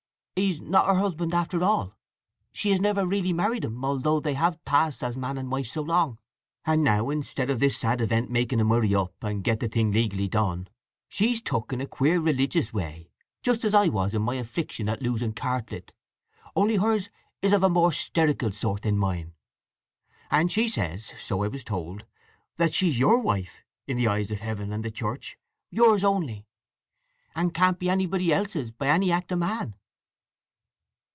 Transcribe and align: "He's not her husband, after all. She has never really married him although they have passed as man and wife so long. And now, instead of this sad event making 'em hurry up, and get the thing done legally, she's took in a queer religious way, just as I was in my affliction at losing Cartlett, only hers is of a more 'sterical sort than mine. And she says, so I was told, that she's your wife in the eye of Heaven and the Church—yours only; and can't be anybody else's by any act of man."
"He's 0.37 0.59
not 0.59 0.87
her 0.87 0.95
husband, 0.95 1.35
after 1.35 1.63
all. 1.63 1.93
She 2.51 2.71
has 2.71 2.81
never 2.81 3.05
really 3.05 3.31
married 3.31 3.63
him 3.63 3.85
although 3.85 4.19
they 4.19 4.33
have 4.33 4.63
passed 4.65 5.03
as 5.03 5.15
man 5.15 5.37
and 5.37 5.51
wife 5.51 5.67
so 5.67 5.83
long. 5.83 6.17
And 6.65 6.83
now, 6.83 7.11
instead 7.11 7.51
of 7.51 7.59
this 7.59 7.77
sad 7.77 8.01
event 8.01 8.31
making 8.31 8.59
'em 8.59 8.69
hurry 8.69 8.95
up, 8.95 9.13
and 9.23 9.43
get 9.43 9.59
the 9.59 9.67
thing 9.67 9.91
done 9.91 10.01
legally, 10.01 10.31
she's 11.09 11.43
took 11.43 11.71
in 11.71 11.79
a 11.79 11.85
queer 11.85 12.19
religious 12.19 12.73
way, 12.73 13.11
just 13.43 13.63
as 13.63 13.75
I 13.75 13.89
was 13.89 14.15
in 14.15 14.23
my 14.23 14.33
affliction 14.33 14.89
at 14.89 15.03
losing 15.03 15.31
Cartlett, 15.33 15.93
only 16.55 16.77
hers 16.77 17.11
is 17.43 17.53
of 17.53 17.61
a 17.61 17.69
more 17.69 17.91
'sterical 17.91 18.51
sort 18.51 18.81
than 18.81 18.97
mine. 18.97 19.33
And 20.31 20.51
she 20.51 20.67
says, 20.67 21.13
so 21.21 21.43
I 21.43 21.49
was 21.49 21.63
told, 21.63 22.05
that 22.57 22.73
she's 22.73 22.97
your 22.97 23.19
wife 23.21 23.61
in 23.85 23.95
the 23.95 24.07
eye 24.07 24.17
of 24.21 24.31
Heaven 24.39 24.73
and 24.73 24.83
the 24.83 24.89
Church—yours 24.89 26.03
only; 26.03 26.47
and 27.35 27.53
can't 27.53 27.77
be 27.77 27.91
anybody 27.91 28.33
else's 28.33 28.71
by 28.71 28.87
any 28.87 29.11
act 29.11 29.31
of 29.31 29.37
man." 29.37 29.75